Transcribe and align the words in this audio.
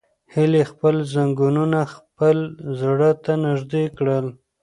هیلې 0.33 0.63
خپل 0.71 0.95
زنګونونه 1.13 1.79
خپل 1.95 2.37
زړه 2.79 3.11
ته 3.23 3.33
نږدې 3.45 3.83
کړل. 3.97 4.25